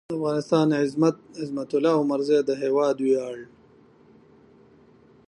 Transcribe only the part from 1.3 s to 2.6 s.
عظمت الله عمرزی د